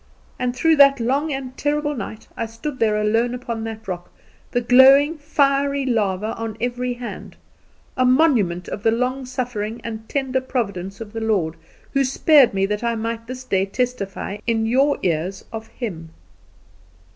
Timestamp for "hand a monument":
6.95-8.67